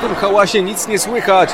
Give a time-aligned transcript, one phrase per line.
[0.00, 1.50] W tym hałasie nic nie słychać.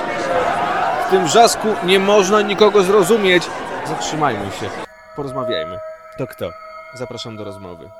[1.06, 3.42] W tym wrzasku nie można nikogo zrozumieć.
[3.87, 4.66] Zatrzymajmy się.
[5.16, 5.79] Porozmawiajmy.
[6.19, 6.51] To kto?
[6.95, 7.90] Zapraszam do rozmowy.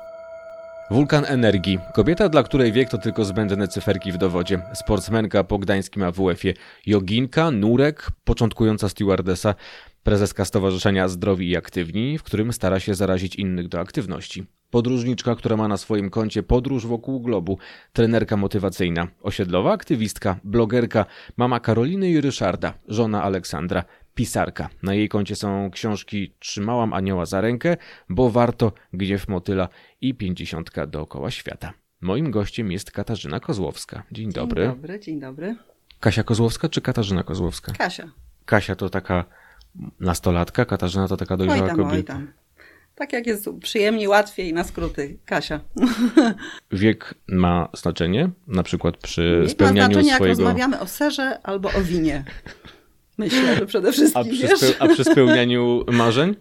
[0.91, 1.79] Wulkan Energii.
[1.93, 4.59] Kobieta, dla której wiek to tylko zbędne cyferki w dowodzie.
[4.73, 6.53] Sportsmenka po gdańskim AWF-ie.
[6.85, 9.55] Joginka, Nurek, początkująca stewardesa,
[10.03, 14.45] prezeska Stowarzyszenia Zdrowi i Aktywni, w którym stara się zarazić innych do aktywności.
[14.71, 17.57] Podróżniczka, która ma na swoim koncie podróż wokół globu,
[17.93, 21.05] trenerka motywacyjna, osiedlowa aktywistka, blogerka,
[21.37, 23.83] mama Karoliny i Ryszarda, żona Aleksandra,
[24.15, 24.69] pisarka.
[24.83, 27.77] Na jej koncie są książki Trzymałam anioła za rękę,
[28.09, 29.69] bo warto, Gdziew motyla
[30.01, 31.73] i pięćdziesiątka dookoła świata.
[32.01, 34.03] Moim gościem jest Katarzyna Kozłowska.
[34.11, 34.61] Dzień dobry.
[34.61, 35.55] Dzień dobry, dzień dobry.
[35.99, 37.71] Kasia Kozłowska czy Katarzyna Kozłowska?
[37.71, 38.11] Kasia.
[38.45, 39.25] Kasia to taka
[39.99, 41.95] nastolatka, Katarzyna to taka dojrzała oj tam, kobieta.
[41.97, 42.33] Oj tam.
[42.97, 45.17] Tak jak jest przyjemniej, łatwiej na skróty.
[45.25, 45.59] Kasia.
[46.71, 50.25] Wiek ma znaczenie, na przykład przy Wiek spełnianiu ma znaczenie, swojego...
[50.25, 52.23] jak rozmawiamy o serze albo o winie.
[53.17, 54.75] Myślę, że przede wszystkim, A przy, wiesz?
[54.79, 56.35] A przy spełnianiu marzeń?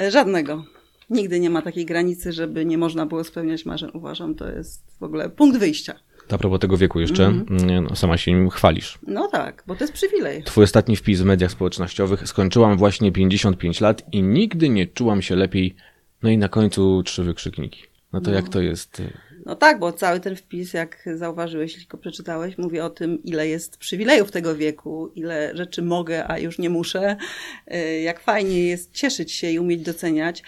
[0.00, 0.64] E, Żadnego.
[1.10, 3.90] Nigdy nie ma takiej granicy, żeby nie można było spełniać marzeń.
[3.94, 5.94] Uważam, to jest w ogóle punkt wyjścia.
[6.30, 7.84] A propos tego wieku jeszcze, Mhm.
[7.84, 8.98] no, sama się nim chwalisz.
[9.06, 10.42] No tak, bo to jest przywilej.
[10.42, 12.28] Twój ostatni wpis w mediach społecznościowych.
[12.28, 15.76] Skończyłam właśnie 55 lat i nigdy nie czułam się lepiej.
[16.24, 17.82] No i na końcu trzy wykrzykniki.
[18.12, 19.02] No to jak to jest?
[19.46, 23.48] No tak, bo cały ten wpis, jak zauważyłeś, jeśli go przeczytałeś, mówi o tym, ile
[23.48, 27.16] jest przywilejów tego wieku, ile rzeczy mogę, a już nie muszę,
[27.74, 30.42] y, jak fajnie jest cieszyć się i umieć doceniać.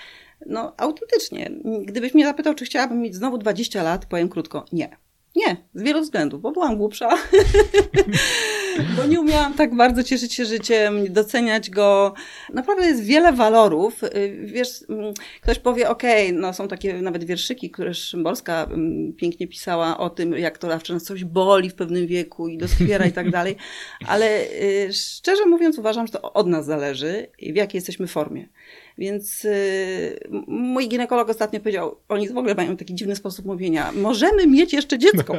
[0.46, 1.50] No autentycznie,
[1.84, 4.96] gdybyś mnie zapytał, czy chciałabym mieć znowu 20 lat, powiem krótko, nie.
[5.36, 7.08] Nie, z wielu względów, bo byłam głupsza,
[8.96, 12.14] bo nie umiałam tak bardzo cieszyć się życiem, doceniać go.
[12.52, 14.02] Naprawdę jest wiele walorów.
[14.04, 19.48] Y, Wiesz, mm, ktoś powie, okej, no są takie nawet wierszyki, które Szymborska mm, pięknie
[19.48, 23.12] pisała o tym, jak to zawsze nas coś boli w pewnym wieku i doskwiera i
[23.12, 23.56] tak dalej,
[24.06, 28.48] ale y, szczerze mówiąc uważam, że to od nas zależy w jakiej jesteśmy formie.
[28.98, 33.92] Więc y, m- mój ginekolog ostatnio powiedział, oni w ogóle mają taki dziwny sposób mówienia,
[33.92, 35.34] możemy mieć jeszcze dziecko.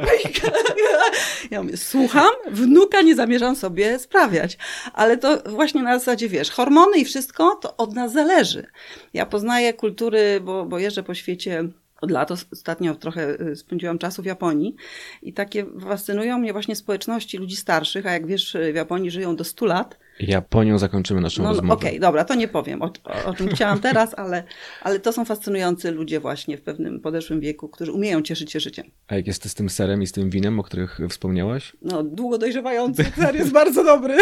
[1.50, 4.58] ja mówię, słucham, wnuka nie zamierzam sobie sprawiać.
[4.92, 8.66] Ale to właśnie na zasadzie, wiesz, hormony i wszystko to od nas zależy.
[9.14, 11.64] Ja poznaję kultury, bo, bo jeżdżę po świecie
[12.00, 14.76] od lat, Os- ostatnio trochę y, spędziłam czasu w Japonii
[15.22, 19.44] i takie fascynują mnie właśnie społeczności ludzi starszych, a jak wiesz, w Japonii żyją do
[19.44, 21.74] 100 lat, Japonią zakończymy naszą no, rozmowę.
[21.74, 22.82] Okej, dobra, to nie powiem.
[22.82, 24.44] O, o, o tym chciałam teraz, ale,
[24.82, 28.86] ale to są fascynujący ludzie właśnie w pewnym podeszłym wieku, którzy umieją cieszyć się życiem.
[29.08, 31.72] A jak jest z tym serem i z tym winem, o których wspomniałaś?
[31.82, 34.16] No, długo dojrzewający ser jest bardzo dobry.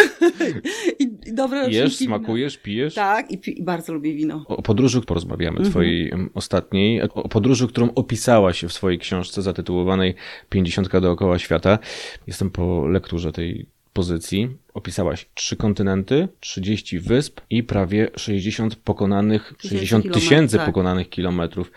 [0.98, 2.94] I, i dobre Jesz, smakujesz, pijesz?
[2.94, 4.44] Tak, i, pi- i bardzo lubię wino.
[4.48, 5.70] O podróży porozmawiamy, Mhm.
[5.70, 7.02] twojej ostatniej.
[7.02, 10.14] O podróży, którą opisałaś w swojej książce zatytułowanej
[10.48, 11.78] 50 dookoła świata.
[12.26, 14.56] Jestem po lekturze tej pozycji.
[14.76, 20.66] Opisałaś trzy kontynenty, 30 wysp i prawie 60 pokonanych, Tysięcy 60 kilometrów, tysięcy tak.
[20.66, 21.72] pokonanych kilometrów.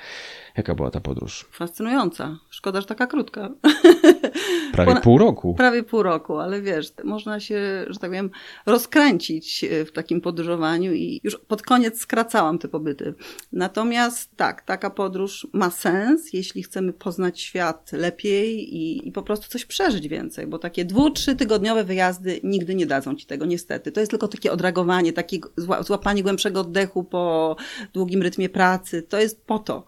[0.58, 1.48] Jaka była ta podróż?
[1.52, 2.38] Fascynująca.
[2.50, 3.50] Szkoda, że taka krótka.
[4.72, 5.54] Prawie Pona- pół roku.
[5.54, 8.30] Prawie pół roku, ale wiesz, można się, że tak powiem,
[8.66, 13.14] rozkręcić e, w takim podróżowaniu i już pod koniec skracałam te pobyty.
[13.52, 19.50] Natomiast tak, taka podróż ma sens, jeśli chcemy poznać świat lepiej i, i po prostu
[19.50, 23.92] coś przeżyć więcej, bo takie dwu, trzy tygodniowe wyjazdy nigdy nie dadzą ci tego, niestety.
[23.92, 27.56] To jest tylko takie odragowanie, takie zła- złapanie głębszego oddechu po
[27.94, 29.02] długim rytmie pracy.
[29.04, 29.84] To jest po to.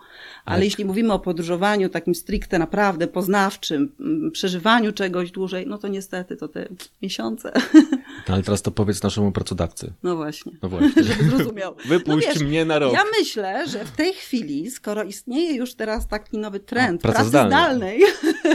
[0.52, 5.78] Ale Ale- jeśli mówimy o podróżowaniu takim stricte naprawdę poznawczym, mm, przeżywaniu czegoś dłużej, no
[5.78, 6.68] to niestety to te
[7.02, 7.52] miesiące.
[8.28, 9.94] No, ale teraz to powiedz naszemu pracodawcy.
[10.04, 10.52] No właśnie.
[10.62, 11.04] No właśnie.
[11.04, 11.76] Żeby zrozumiał.
[11.86, 12.94] Wypuść no wiesz, mnie na rok.
[12.94, 17.50] Ja myślę, że w tej chwili, skoro istnieje już teraz taki nowy trend pracy zdalna.
[17.50, 18.02] zdalnej,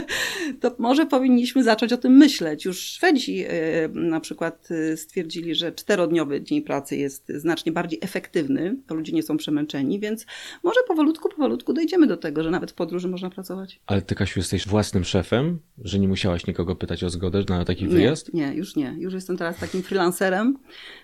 [0.61, 2.65] to może powinniśmy zacząć o tym myśleć.
[2.65, 8.77] Już Szwedzi e, na przykład e, stwierdzili, że czterodniowy dzień pracy jest znacznie bardziej efektywny,
[8.87, 10.27] to ludzie nie są przemęczeni, więc
[10.63, 13.81] może powolutku, powolutku dojdziemy do tego, że nawet w podróży można pracować.
[13.87, 17.89] Ale ty, Kasiu, jesteś własnym szefem, że nie musiałaś nikogo pytać o zgodę na taki
[17.89, 18.35] wyjazd?
[18.35, 18.95] Nie, nie, już nie.
[18.99, 20.59] Już jestem teraz takim freelancerem.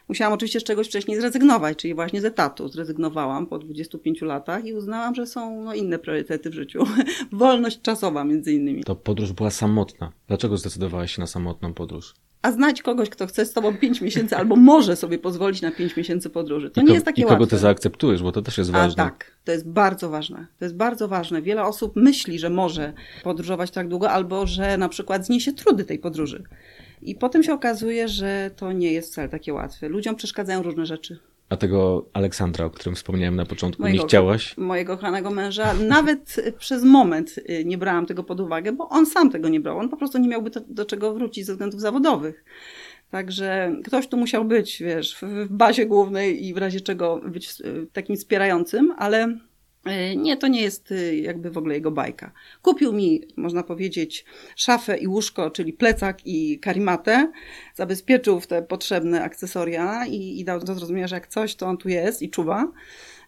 [0.08, 2.68] Musiałam oczywiście z czegoś wcześniej zrezygnować, czyli właśnie z etatu.
[2.68, 6.84] Zrezygnowałam po 25 latach i uznałam, że są no, inne priorytety w życiu.
[7.32, 8.84] Wolność czasowa między innymi.
[8.84, 10.12] To podróż była samotna.
[10.28, 12.14] Dlaczego zdecydowałaś się na samotną podróż?
[12.42, 15.96] A znać kogoś, kto chce z tobą 5 miesięcy albo może sobie pozwolić na 5
[15.96, 16.70] miesięcy podróży.
[16.70, 17.56] To I nie jest takie I kogo łatwe.
[17.56, 19.04] ty zaakceptujesz, bo to też jest A ważne.
[19.04, 20.46] tak, to jest bardzo ważne.
[20.58, 21.42] To jest bardzo ważne.
[21.42, 22.92] Wiele osób myśli, że może
[23.22, 26.42] podróżować tak długo, albo że na przykład zniesie trudy tej podróży.
[27.02, 29.88] I potem się okazuje, że to nie jest wcale takie łatwe.
[29.88, 31.18] Ludziom przeszkadzają różne rzeczy.
[31.52, 34.56] A tego Aleksandra, o którym wspomniałem na początku, mojego, nie chciałaś?
[34.56, 35.74] Mojego kochanego męża.
[35.74, 39.78] Nawet przez moment y, nie brałam tego pod uwagę, bo on sam tego nie brał.
[39.78, 42.44] On po prostu nie miałby to, do czego wrócić ze względów zawodowych.
[43.10, 47.86] Także ktoś tu musiał być, wiesz, w bazie głównej i w razie czego być y,
[47.92, 49.38] takim wspierającym, ale
[50.16, 52.32] nie, to nie jest jakby w ogóle jego bajka.
[52.62, 54.24] Kupił mi, można powiedzieć,
[54.56, 57.32] szafę i łóżko, czyli plecak i karimatę.
[57.74, 61.76] Zabezpieczył w te potrzebne akcesoria i, i dał do zrozumienia, że jak coś, to on
[61.76, 62.72] tu jest i czuwa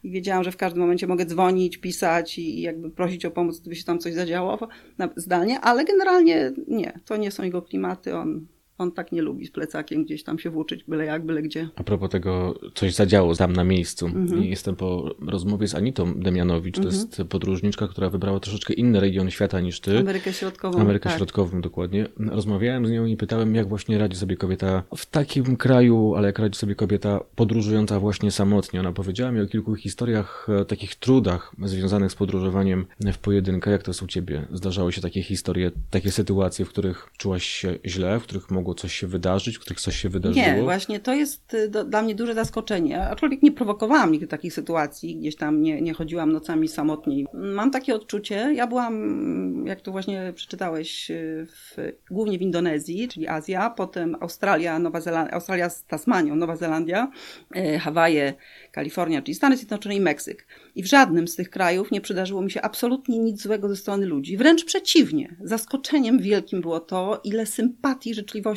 [0.05, 3.77] i wiedziałam, że w każdym momencie mogę dzwonić, pisać i jakby prosić o pomoc, gdyby
[3.77, 4.69] się tam coś zadziało
[5.17, 8.47] zdalnie, ale generalnie nie, to nie są jego klimaty, on
[8.79, 11.69] on tak nie lubi z plecakiem gdzieś tam się włóczyć, byle jak, byle gdzie.
[11.76, 14.06] A propos tego, coś zadziało tam na miejscu.
[14.06, 14.43] Mhm.
[14.43, 16.97] Jestem po rozmowie z Anitą Demianowicz, to mhm.
[16.97, 19.99] jest podróżniczka, która wybrała troszeczkę inny region świata niż ty.
[19.99, 20.79] Amerykę Środkową.
[20.81, 21.19] Amerykę tak.
[21.19, 22.09] Środkową, dokładnie.
[22.17, 26.38] Rozmawiałem z nią i pytałem, jak właśnie radzi sobie kobieta w takim kraju, ale jak
[26.38, 28.81] radzi sobie kobieta podróżująca właśnie samotnie.
[28.81, 33.70] Ona powiedziała mi o kilku historiach, e, takich trudach związanych z podróżowaniem w pojedynkę.
[33.70, 34.47] Jak to jest u ciebie?
[34.53, 38.75] Zdarzały się takie historie, takie sytuacje, w których czułaś się źle, w których mogło mogło
[38.75, 40.47] coś się wydarzyć, w których coś się wydarzyło?
[40.47, 43.09] Nie, właśnie to jest y, do, dla mnie duże zaskoczenie.
[43.09, 47.25] Aczkolwiek nie prowokowałam nigdy takich sytuacji, gdzieś tam nie, nie chodziłam nocami samotnie.
[47.35, 51.77] Mam takie odczucie, ja byłam, jak tu właśnie przeczytałeś, y, w,
[52.11, 57.11] głównie w Indonezji, czyli Azja, potem Australia, Nowa Zelandia, Australia z Tasmanią, Nowa Zelandia,
[57.57, 58.35] y, Hawaje,
[58.73, 60.47] Kalifornia, czyli Stany Zjednoczone i Meksyk.
[60.75, 64.07] I w żadnym z tych krajów nie przydarzyło mi się absolutnie nic złego ze strony
[64.07, 64.37] ludzi.
[64.37, 65.37] Wręcz przeciwnie.
[65.41, 68.54] Zaskoczeniem wielkim było to, ile sympatii, życzliwości,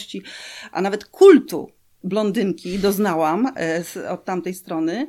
[0.71, 1.71] a nawet kultu
[2.03, 5.07] blondynki doznałam e, od tamtej strony.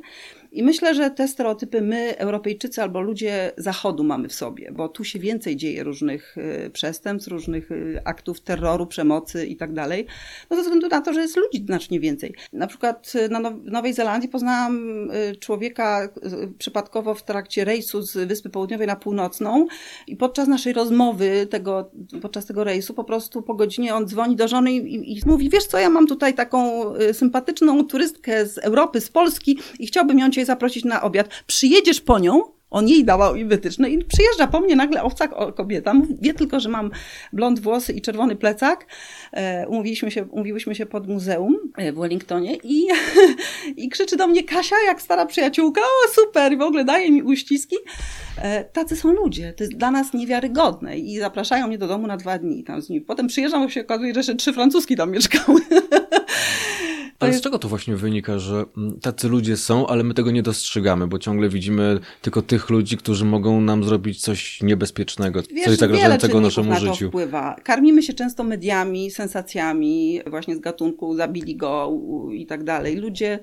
[0.51, 5.03] I myślę, że te stereotypy my, Europejczycy albo ludzie Zachodu, mamy w sobie, bo tu
[5.03, 10.05] się więcej dzieje różnych y, przestępstw, różnych y, aktów terroru, przemocy i tak dalej.
[10.49, 12.33] No ze względu na to, że jest ludzi znacznie więcej.
[12.53, 15.09] Na przykład y, na Nowej Zelandii poznałam
[15.39, 16.09] człowieka
[16.57, 19.67] przypadkowo w trakcie rejsu z Wyspy Południowej na Północną
[20.07, 21.91] i podczas naszej rozmowy tego,
[22.21, 25.65] podczas tego rejsu po prostu po godzinie on dzwoni do żony i, i mówi, wiesz
[25.65, 30.38] co, ja mam tutaj taką sympatyczną turystkę z Europy, z Polski i chciałbym ją cię
[30.45, 31.29] zaprosić na obiad.
[31.47, 35.93] Przyjedziesz po nią, on jej dawał i wytyczne i przyjeżdża po mnie nagle owca kobieta.
[36.21, 36.91] Wie tylko, że mam
[37.33, 38.85] blond włosy i czerwony plecak.
[39.31, 42.87] E, umówiliśmy się, umówiłyśmy się pod muzeum e, w Wellingtonie i,
[43.83, 47.75] i krzyczy do mnie Kasia, jak stara przyjaciółka, o super, w ogóle daje mi uściski.
[48.37, 52.17] E, tacy są ludzie, to jest dla nas niewiarygodne i zapraszają mnie do domu na
[52.17, 53.01] dwa dni tam z nimi.
[53.01, 55.61] Potem przyjeżdżam, bo się okazuje, że jeszcze trzy francuski tam mieszkały.
[57.19, 57.41] Ale jest...
[57.41, 61.07] z czego to właśnie wynika, że mm, tacy ludzie są, ale my tego nie dostrzegamy,
[61.07, 66.41] bo ciągle widzimy tylko tych ludzi, którzy mogą nam zrobić coś niebezpiecznego, Wiesz, coś zagrażającego
[66.41, 67.07] naszemu na to życiu.
[67.09, 67.55] Wpływa.
[67.63, 71.91] Karmimy się często mediami, sensacjami, właśnie z gatunku zabili go
[72.33, 72.95] i tak dalej.
[72.95, 73.39] Ludzie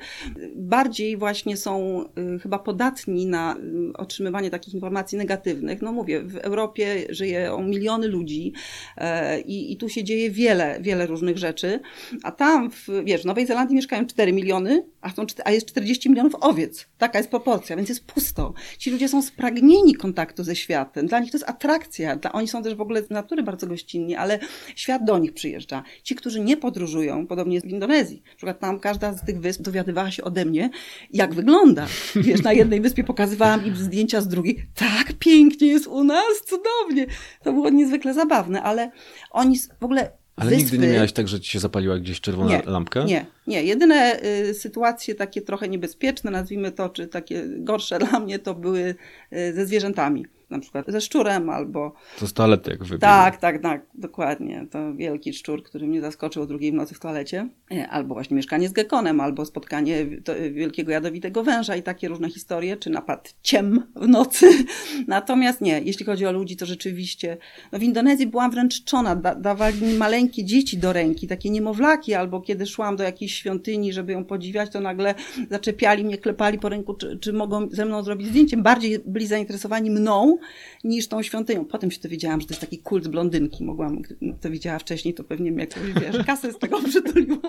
[0.57, 2.05] bardziej właśnie są
[2.37, 5.83] y, chyba podatni na y, otrzymywanie takich informacji negatywnych.
[5.83, 8.53] No mówię, w Europie żyje miliony ludzi
[8.97, 11.81] e, i, i tu się dzieje wiele, wiele różnych rzeczy,
[12.23, 16.11] a tam, w, wiesz, w Nowej Zelandii mieszkają 4 miliony, a, są, a jest 40
[16.11, 16.87] milionów owiec.
[16.99, 18.55] Taka jest proporcja, więc jest pusto.
[18.79, 21.07] Ci ludzie są spragnieni kontaktu ze światem.
[21.07, 22.17] Dla nich to jest atrakcja.
[22.17, 24.39] Dla, oni są też w ogóle z natury bardzo gościnni, ale
[24.77, 25.83] świat do nich przyjeżdża.
[26.03, 28.23] Ci, którzy nie podróżują, podobnie jest w Indonezji.
[28.31, 30.71] Na przykład tam każda z tych wysp dowiadywała się ode mnie,
[31.13, 31.87] jak wygląda.
[32.17, 34.67] Wiesz, na jednej wyspie pokazywałam im zdjęcia z drugiej.
[34.75, 37.07] Tak pięknie jest u nas, cudownie.
[37.43, 38.91] To było niezwykle zabawne, ale
[39.31, 40.65] oni w ogóle ale wyspy...
[40.65, 43.05] nigdy nie miałaś tak, że ci się zapaliła gdzieś czerwona nie, lampka?
[43.05, 43.63] Nie, nie.
[43.63, 48.95] Jedyne y, sytuacje takie trochę niebezpieczne, nazwijmy to, czy takie gorsze dla mnie, to były
[49.33, 51.93] y, ze zwierzętami na przykład ze szczurem albo...
[52.19, 53.01] To z toalety jak wybiegł.
[53.01, 54.67] Tak, tak, tak, dokładnie.
[54.71, 57.49] To wielki szczur, który mnie zaskoczył o drugiej w nocy w toalecie.
[57.73, 60.07] E, albo właśnie mieszkanie z gekonem, albo spotkanie
[60.53, 64.47] wielkiego jadowitego węża i takie różne historie, czy napad ciem w nocy.
[65.07, 67.37] Natomiast nie, jeśli chodzi o ludzi, to rzeczywiście...
[67.73, 69.17] No w Indonezji byłam wręcz czczona.
[69.17, 73.93] Da dawali mi maleńkie dzieci do ręki, takie niemowlaki, albo kiedy szłam do jakiejś świątyni,
[73.93, 75.15] żeby ją podziwiać, to nagle
[75.51, 78.57] zaczepiali mnie, klepali po ręku, czy, czy mogą ze mną zrobić zdjęcie.
[78.57, 80.36] Bardziej byli zainteresowani mną,
[80.85, 81.65] niż tą świątynią.
[81.65, 83.65] Potem się dowiedziałam, że to jest taki kult blondynki.
[83.65, 84.03] Mogłam,
[84.41, 87.41] to widziała wcześniej, to pewnie mi jakąś, wiesz, kasę z tego przytuliła.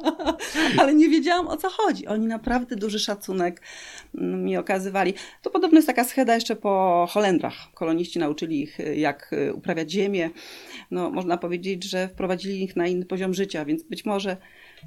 [0.78, 2.08] Ale nie wiedziałam, o co chodzi.
[2.08, 3.62] Oni naprawdę duży szacunek
[4.16, 5.14] mm, mi okazywali.
[5.42, 7.54] To podobno jest taka scheda jeszcze po Holendrach.
[7.74, 10.30] Koloniści nauczyli ich, jak uprawiać ziemię.
[10.92, 14.38] No, można powiedzieć, że wprowadzili ich na inny poziom życia, więc być może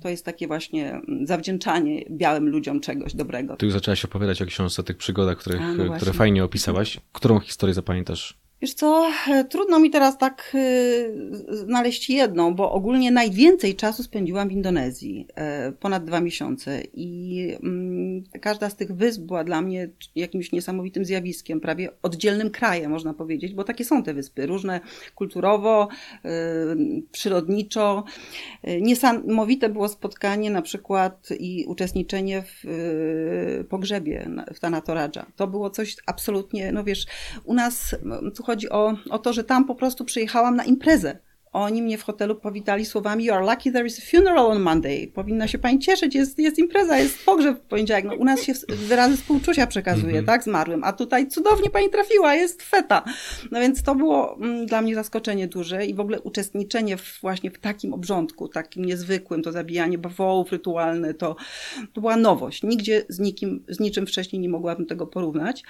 [0.02, 3.56] to jest takie właśnie mm, zawdzięczanie białym ludziom czegoś dobrego.
[3.56, 7.00] Ty już zaczęłaś opowiadać o książce, o tych przygodach, których, no które fajnie opisałaś.
[7.12, 8.40] Którą historię zapamiętasz?
[8.62, 14.48] Wiesz co, e, trudno mi teraz tak e, znaleźć jedną, bo ogólnie najwięcej czasu spędziłam
[14.48, 19.88] w Indonezji, e, ponad dwa miesiące i mm, każda z tych wysp była dla mnie
[20.14, 24.80] jakimś niesamowitym zjawiskiem, prawie oddzielnym krajem, można powiedzieć, bo takie są te wyspy, różne
[25.14, 25.88] kulturowo,
[27.12, 28.04] przyrodniczo.
[28.80, 32.64] Niesamowite było spotkanie na przykład i uczestniczenie w
[33.68, 35.26] pogrzebie w Tanatoradża.
[35.36, 37.06] To było coś absolutnie, no wiesz,
[37.44, 37.96] u nas
[38.34, 41.18] tu chodzi o, o to, że tam po prostu przyjechałam na imprezę.
[41.52, 45.10] Oni mnie w hotelu powitali słowami You are lucky there is a funeral on Monday.
[45.14, 48.04] Powinna się pani cieszyć, jest, jest impreza, jest pogrzeb w poniedziałek.
[48.04, 50.26] No, u nas się wyrazy współczucia przekazuje, mm -hmm.
[50.26, 53.04] tak, zmarłym, a tutaj cudownie pani trafiła, jest feta.
[53.50, 57.50] No więc to było mm, dla mnie zaskoczenie duże i w ogóle uczestniczenie w, właśnie
[57.50, 61.36] w takim obrządku, takim niezwykłym, to zabijanie bawołów rytualne, to,
[61.92, 62.62] to była nowość.
[62.62, 65.62] Nigdzie z, nikim, z niczym wcześniej nie mogłabym tego porównać.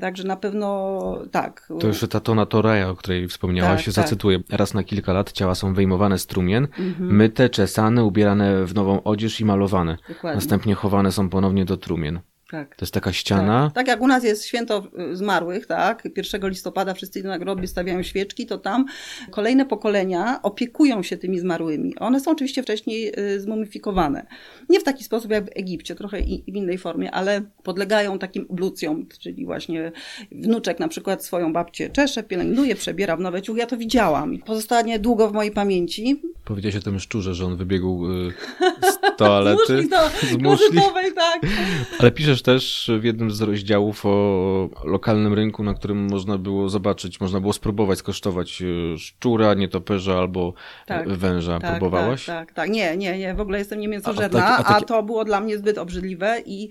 [0.00, 1.68] Także na pewno tak.
[1.80, 4.38] To jeszcze ta tona Toraja, o której wspomniałaś, tak, zacytuję.
[4.38, 4.58] Tak.
[4.58, 7.16] Raz na kilka lat ciała są wyjmowane z trumien, mhm.
[7.16, 9.96] myte, czesane, ubierane w nową odzież i malowane.
[10.08, 10.34] Dokładnie.
[10.34, 12.20] Następnie chowane są ponownie do trumien.
[12.50, 12.76] Tak.
[12.76, 13.64] To jest taka ściana.
[13.64, 13.74] Tak.
[13.74, 13.88] tak.
[13.88, 16.08] jak u nas jest święto y, zmarłych, tak?
[16.16, 18.84] 1 listopada wszyscy na grobie stawiają świeczki, to tam
[19.30, 21.98] kolejne pokolenia opiekują się tymi zmarłymi.
[21.98, 24.26] One są oczywiście wcześniej y, zmumifikowane.
[24.68, 29.06] Nie w taki sposób jak w Egipcie, trochę w innej formie, ale podlegają takim oblucjom,
[29.20, 29.92] czyli właśnie
[30.32, 33.60] wnuczek na przykład swoją babcię czesze, pielęgnuje, przebiera w nowe ciuchy.
[33.60, 34.38] Ja to widziałam.
[34.38, 36.22] Pozostanie długo w mojej pamięci.
[36.44, 38.32] Powiedziałeś o tym szczurze, że on wybiegł y,
[38.82, 39.88] z toalety.
[40.22, 41.12] z muszli, z muszli.
[41.14, 41.40] tak.
[41.98, 47.20] Ale piszesz też w jednym z rozdziałów o lokalnym rynku, na którym można było zobaczyć,
[47.20, 50.54] można było spróbować skosztować e, szczura, nietoperza albo
[50.86, 51.58] tak, węża.
[51.58, 52.26] Tak, Próbowałaś?
[52.26, 52.70] Tak, tak, tak.
[52.70, 53.34] Nie, nie, nie.
[53.34, 56.68] W ogóle jestem niemięsożerna, a, a, a, a, to było dla mnie zbyt obrzydliwe i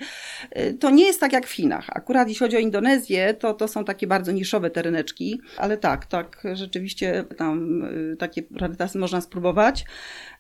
[0.51, 1.85] e, to nie jest tak jak w Chinach.
[1.89, 6.43] Akurat jeśli chodzi o Indonezję, to, to są takie bardzo niszowe tereneczki, ale tak, tak,
[6.53, 7.83] rzeczywiście tam
[8.13, 9.85] e, takie rarytasy można spróbować.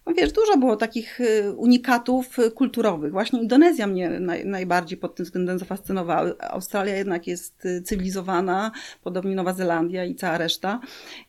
[0.07, 3.11] No wiesz, dużo było takich y, unikatów y, kulturowych.
[3.11, 6.31] Właśnie Indonezja mnie naj, najbardziej pod tym względem zafascynowała.
[6.39, 8.71] Australia jednak jest y, cywilizowana,
[9.03, 10.79] podobnie Nowa Zelandia i cała reszta.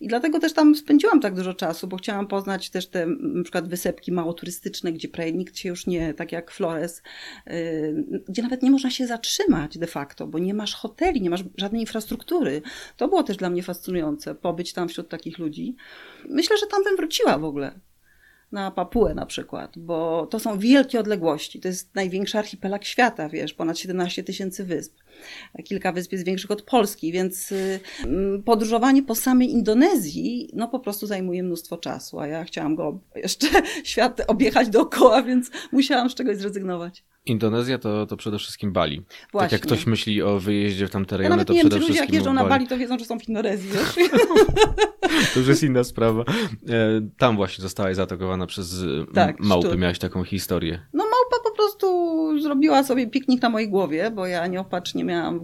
[0.00, 3.68] I dlatego też tam spędziłam tak dużo czasu, bo chciałam poznać też te na przykład
[3.68, 7.02] wysepki mało turystyczne, gdzie prawie nikt się już nie, tak jak Flores,
[8.28, 11.80] gdzie nawet nie można się zatrzymać de facto, bo nie masz hoteli, nie masz żadnej
[11.80, 12.62] infrastruktury.
[12.96, 15.76] To było też dla mnie fascynujące, pobyć tam wśród takich ludzi.
[16.28, 17.87] Myślę, że tam bym wróciła w ogóle
[18.52, 21.60] na Papuę na przykład, bo to są wielkie odległości.
[21.60, 24.94] To jest największy archipelag świata, wiesz, ponad 17 tysięcy wysp.
[25.64, 27.52] Kilka wysp jest większych od Polski, więc
[28.04, 33.00] mm, podróżowanie po samej Indonezji, no po prostu zajmuje mnóstwo czasu, a ja chciałam go
[33.16, 33.46] jeszcze
[33.84, 37.04] świat objechać dookoła, więc musiałam z czegoś zrezygnować.
[37.28, 39.02] Indonezja to, to przede wszystkim Bali.
[39.32, 39.46] Właśnie.
[39.46, 42.04] Tak jak ktoś myśli o wyjeździe w tamte rejony, ja to nie przede wiem, wszystkim.
[42.04, 43.70] Ludzie jak jeżdżą na Bali, to wiedzą, że są w Indonezji.
[45.34, 46.22] to już jest inna sprawa.
[46.68, 48.76] E, tam właśnie zostałaś zaatakowana przez
[49.14, 49.76] tak, małpy.
[49.76, 50.80] Miałaś taką historię.
[50.92, 55.40] No małpa po prostu zrobiła sobie piknik na mojej głowie, bo ja nieopatrznie miałam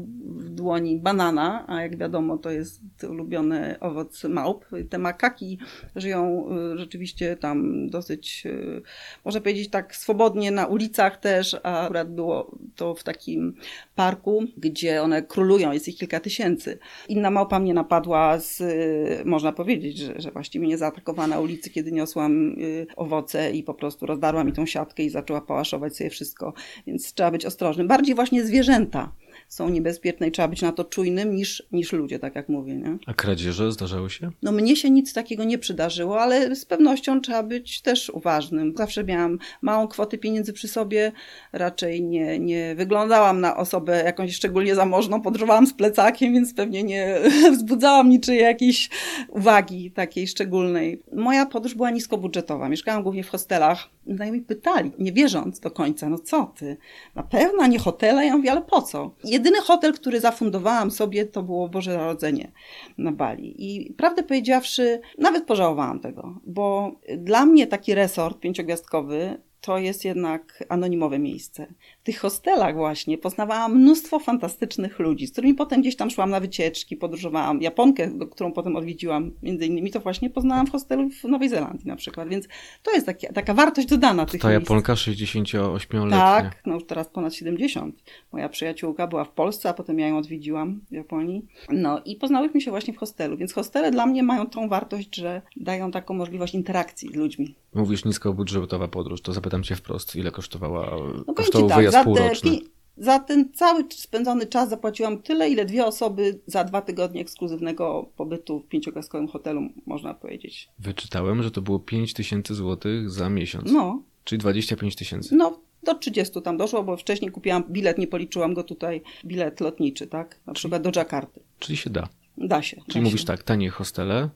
[0.64, 2.80] dłoni banana, a jak wiadomo to jest
[3.10, 4.64] ulubiony owoc małp.
[4.90, 5.58] Te makaki
[5.96, 8.82] żyją y, rzeczywiście tam dosyć, y,
[9.24, 13.54] można powiedzieć tak swobodnie na ulicach też, a akurat było to w takim
[13.94, 16.78] parku, gdzie one królują, jest ich kilka tysięcy.
[17.08, 21.70] Inna małpa mnie napadła z, y, można powiedzieć, że, że właściwie mnie zaatakowała na ulicy,
[21.70, 22.56] kiedy niosłam
[22.96, 26.52] owoce i po prostu rozdarła mi tą siatkę i zaczęła pałaszować sobie wszystko,
[26.86, 27.88] więc trzeba być ostrożnym.
[27.88, 29.12] Bardziej właśnie zwierzęta
[29.48, 32.74] są niebezpieczne i trzeba być na to czujnym niż, niż ludzie, tak jak mówię.
[32.74, 32.98] Nie?
[33.06, 34.30] A kradzieże zdarzały się?
[34.42, 38.74] No mnie się nic takiego nie przydarzyło, ale z pewnością trzeba być też uważnym.
[38.76, 41.12] Zawsze miałam małą kwotę pieniędzy przy sobie,
[41.52, 47.20] raczej nie, nie wyglądałam na osobę jakąś szczególnie zamożną, podróżowałam z plecakiem, więc pewnie nie
[47.56, 48.90] wzbudzałam niczyjej jakiejś
[49.28, 51.02] uwagi takiej szczególnej.
[51.12, 52.68] Moja podróż była niskobudżetowa.
[52.68, 53.93] Mieszkałam głównie w hostelach.
[54.06, 56.76] Znajomi pytali, nie wierząc do końca, no co ty,
[57.14, 58.26] na pewno, nie hotele?
[58.26, 59.14] Ja mówię, ale po co?
[59.24, 62.52] Jedyny hotel, który zafundowałam sobie, to było Boże Narodzenie
[62.98, 63.54] na Bali.
[63.58, 70.64] I prawdę powiedziawszy, nawet pożałowałam tego, bo dla mnie taki resort pięciogwiazdkowy to jest jednak
[70.68, 71.66] anonimowe miejsce.
[72.04, 76.96] Tych hostelach właśnie poznawałam mnóstwo fantastycznych ludzi, z którymi potem gdzieś tam szłam na wycieczki,
[76.96, 77.62] podróżowałam.
[77.62, 81.96] Japonkę, którą potem odwiedziłam, między innymi, to właśnie poznałam w hostelu w Nowej Zelandii na
[81.96, 82.48] przykład, więc
[82.82, 84.62] to jest taki, taka wartość dodana tych Ta miejsc.
[84.62, 86.18] Japonka 68-letnia.
[86.18, 88.02] Tak, no już teraz ponad 70.
[88.32, 91.46] Moja przyjaciółka była w Polsce, a potem ja ją odwiedziłam w Japonii.
[91.70, 95.42] No i poznałyśmy się właśnie w hostelu, więc hostele dla mnie mają tą wartość, że
[95.56, 97.54] dają taką możliwość interakcji z ludźmi.
[97.74, 100.96] Mówisz niskobudżetowa podróż, to zapytam cię wprost, ile kosztowała,
[101.26, 102.58] no, kosztował tak, wyjazd półroczny?
[102.58, 102.64] Te,
[102.96, 108.60] za ten cały spędzony czas zapłaciłam tyle, ile dwie osoby za dwa tygodnie ekskluzywnego pobytu
[108.60, 110.68] w pięciogwiazdkowym hotelu, można powiedzieć.
[110.78, 113.72] Wyczytałem, że to było 5 tysięcy złotych za miesiąc.
[113.72, 114.02] No.
[114.24, 115.36] Czyli 25 tysięcy.
[115.36, 120.06] No, Do 30 tam doszło, bo wcześniej kupiłam bilet, nie policzyłam go tutaj, bilet lotniczy,
[120.06, 120.40] tak?
[120.46, 121.40] Na przykład do Jakarty.
[121.58, 122.08] Czyli się da.
[122.38, 122.76] Da się.
[122.76, 123.26] Czyli da mówisz się.
[123.26, 124.28] tak, tanie hostele,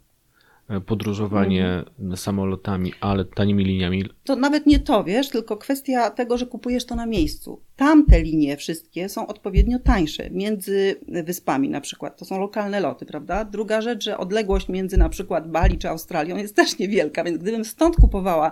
[0.87, 1.85] podróżowanie
[2.17, 4.05] samolotami, ale tanimi liniami.
[4.25, 7.63] To nawet nie to, wiesz, tylko kwestia tego, że kupujesz to na miejscu.
[7.79, 12.19] Tamte linie wszystkie są odpowiednio tańsze między wyspami na przykład.
[12.19, 13.45] To są lokalne loty, prawda?
[13.45, 17.65] Druga rzecz, że odległość między na przykład Bali czy Australią jest też niewielka, więc gdybym
[17.65, 18.51] stąd kupowała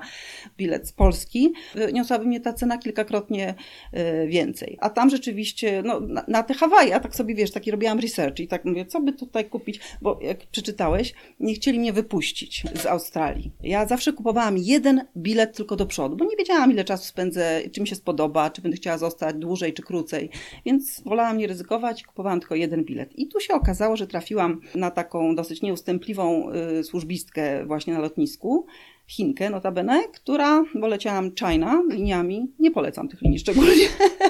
[0.57, 1.53] bilet z Polski,
[1.93, 3.55] niosłaby mnie ta cena kilkakrotnie
[3.95, 4.77] y, więcej.
[4.81, 8.41] A tam rzeczywiście, no, na, na te Hawaje, a tak sobie wiesz, taki robiłam research
[8.41, 12.87] i tak mówię, co by tutaj kupić, bo jak przeczytałeś, nie chcieli mnie wypuścić z
[12.87, 13.53] Australii.
[13.63, 17.81] Ja zawsze kupowałam jeden bilet tylko do przodu, bo nie wiedziałam, ile czasu spędzę, czy
[17.81, 20.31] mi się spodoba, czy będę chciała zostać dłużej czy krócej,
[20.67, 23.19] więc wolałam nie ryzykować, kupowałam tylko jeden bilet.
[23.19, 28.67] I tu się okazało, że trafiłam na taką dosyć nieustępliwą y, służbistkę właśnie na lotnisku,
[29.07, 33.87] Chinkę notabene, która, bo leciałam China liniami, nie polecam tych linii szczególnie,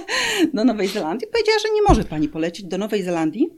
[0.54, 1.28] do Nowej Zelandii.
[1.32, 3.50] Powiedziała, że nie może pani polecieć do Nowej Zelandii,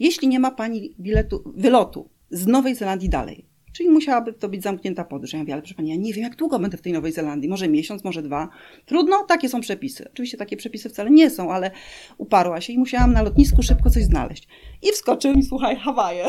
[0.00, 3.55] jeśli nie ma pani biletu, wylotu z Nowej Zelandii dalej.
[3.76, 5.32] Czyli musiałaby to być zamknięta podróż.
[5.32, 7.48] Ja mówię, ale proszę pani, ja nie wiem, jak długo będę w tej Nowej Zelandii.
[7.48, 8.48] Może miesiąc, może dwa.
[8.86, 10.08] Trudno, takie są przepisy.
[10.12, 11.70] Oczywiście takie przepisy wcale nie są, ale
[12.18, 14.48] uparła się i musiałam na lotnisku szybko coś znaleźć.
[14.82, 16.26] I wskoczył mi, słuchaj, Hawaje.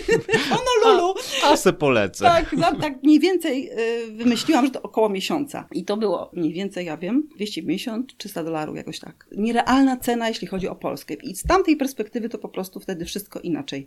[0.50, 1.14] Honolulu.
[1.44, 2.24] A se polecę.
[2.24, 5.68] Tak, tak mniej więcej y, wymyśliłam, że to około miesiąca.
[5.72, 9.26] I to było mniej więcej, ja wiem, 250, 300 dolarów, jakoś tak.
[9.36, 11.14] Nierealna cena, jeśli chodzi o Polskę.
[11.14, 13.86] I z tamtej perspektywy to po prostu wtedy wszystko inaczej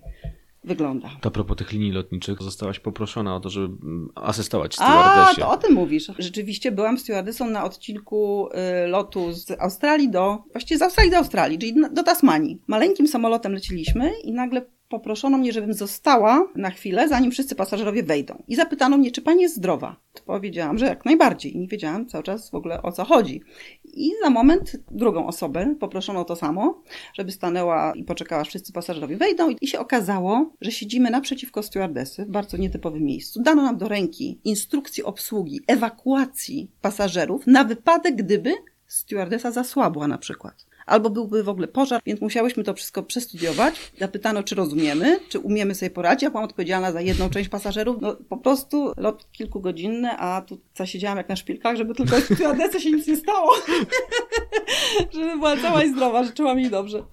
[0.63, 1.10] wygląda.
[1.22, 5.41] To a propos tych linii lotniczych, zostałaś poproszona o to, żeby mm, asystować A, stewardesie.
[5.41, 6.12] to o tym mówisz.
[6.20, 8.50] Rzeczywiście byłam stewardessą na odcinku
[8.84, 12.62] y, lotu z Australii do, właściwie z Australii do Australii, czyli do Tasmanii.
[12.68, 18.43] Maleńkim samolotem leciliśmy i nagle poproszono mnie, żebym została na chwilę, zanim wszyscy pasażerowie wejdą.
[18.48, 19.95] I zapytano mnie, czy pani jest zdrowa.
[20.25, 21.55] Powiedziałam, że jak najbardziej.
[21.55, 23.41] I nie wiedziałam cały czas w ogóle o co chodzi.
[23.83, 26.81] I za moment drugą osobę poproszono to samo,
[27.13, 29.50] żeby stanęła i poczekała, wszyscy pasażerowie wejdą.
[29.62, 33.41] I się okazało, że siedzimy naprzeciwko stewardessy w bardzo nietypowym miejscu.
[33.41, 38.53] Dano nam do ręki instrukcję obsługi, ewakuacji pasażerów na wypadek, gdyby
[38.88, 40.71] stewardessa zasłabła na przykład.
[40.92, 43.92] Albo byłby w ogóle pożar, więc musiałyśmy to wszystko przestudiować.
[44.00, 46.24] Zapytano, czy rozumiemy, czy umiemy sobie poradzić.
[46.24, 47.98] Ja byłam odpowiedzialna za jedną część pasażerów.
[48.01, 52.92] No po prostu lot kilkugodzinny, a tu zasiedziałam jak na szpilkach, żeby tylko stewardesse się
[52.92, 53.54] nic nie stało.
[55.14, 57.04] żeby była cała i zdrowa, że czułam jej dobrze.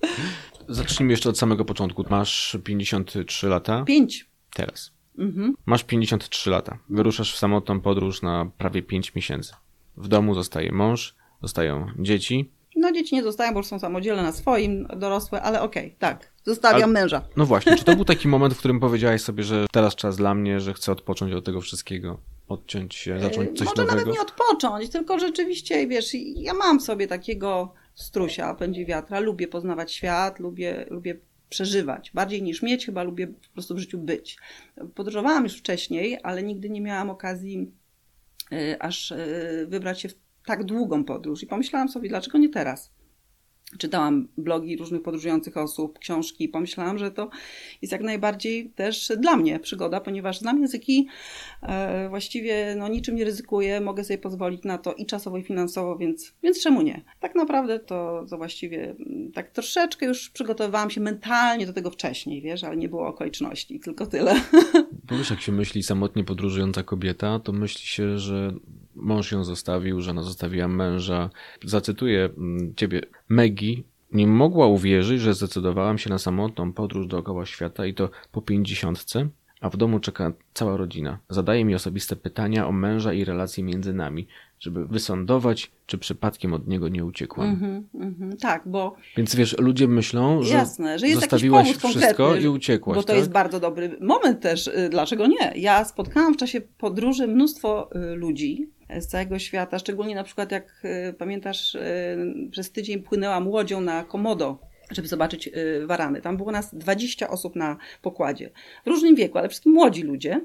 [0.68, 2.04] Zacznijmy jeszcze od samego początku.
[2.10, 3.84] Masz 53 lata.
[3.84, 4.26] Pięć.
[4.54, 4.92] Teraz.
[5.18, 5.54] Mhm.
[5.66, 6.78] Masz 53 lata.
[6.90, 9.52] Wyruszasz w samotną podróż na prawie 5 miesięcy.
[9.96, 12.57] W domu zostaje mąż, zostają dzieci.
[12.78, 16.32] No dzieci nie zostają, bo już są samodzielne na swoim, dorosłe, ale okej, tak.
[16.44, 17.22] Zostawiam Ale- męża.
[17.36, 20.34] No właśnie, czy to był taki moment, w którym powiedziałaś sobie, że teraz czas dla
[20.34, 23.98] mnie, że chcę odpocząć od tego wszystkiego, odciąć się, zacząć coś Może nowego?
[23.98, 29.92] nawet nie odpocząć, tylko rzeczywiście, wiesz, ja mam sobie takiego strusia, pędzi wiatra, lubię poznawać
[29.92, 31.16] świat, lubię, lubię
[31.48, 32.10] przeżywać.
[32.14, 34.38] Bardziej niż mieć, chyba lubię po prostu w życiu być.
[34.94, 37.72] Podróżowałam już wcześniej, ale nigdy nie miałam okazji
[38.52, 40.14] y, aż y, wybrać się w
[40.48, 42.90] tak długą podróż i pomyślałam sobie, dlaczego nie teraz?
[43.78, 47.30] Czytałam blogi różnych podróżujących osób, książki i pomyślałam, że to
[47.82, 51.08] jest jak najbardziej też dla mnie przygoda, ponieważ znam języki,
[51.62, 55.96] e, właściwie no, niczym nie ryzykuję, mogę sobie pozwolić na to i czasowo, i finansowo,
[55.96, 57.04] więc, więc czemu nie?
[57.20, 62.42] Tak naprawdę to, to właściwie mm, tak troszeczkę już przygotowywałam się mentalnie do tego wcześniej,
[62.42, 64.34] wiesz, ale nie było okoliczności, tylko tyle.
[65.08, 68.54] Bo wiesz, jak się myśli samotnie podróżująca kobieta, to myśli się, że
[69.02, 71.30] mąż ją zostawił, że ona zostawiła męża.
[71.64, 73.02] Zacytuję mm, ciebie.
[73.28, 73.82] Maggie
[74.12, 79.28] nie mogła uwierzyć, że zdecydowałam się na samotną podróż dookoła świata i to po pięćdziesiątce,
[79.60, 81.18] a w domu czeka cała rodzina.
[81.28, 84.26] Zadaje mi osobiste pytania o męża i relacje między nami,
[84.60, 87.48] żeby wysądować, czy przypadkiem od niego nie uciekłam.
[87.48, 92.48] Mhm, mhm, tak, bo Więc wiesz, ludzie myślą, że, Jasne, że jest zostawiłaś wszystko i
[92.48, 92.96] uciekłaś.
[92.96, 93.16] Bo to tak?
[93.16, 94.66] jest bardzo dobry moment też.
[94.66, 95.52] y, Dlaczego nie?
[95.56, 98.68] Ja spotkałam w czasie podróży mnóstwo y, ludzi
[99.00, 104.04] z całego świata, szczególnie na przykład jak y, pamiętasz, y, przez tydzień płynęłam łodzią na
[104.04, 104.58] Komodo,
[104.90, 106.20] żeby zobaczyć y, warany.
[106.20, 108.50] Tam było nas 20 osób na pokładzie.
[108.84, 110.40] W różnym wieku, ale wszystkim młodzi ludzie.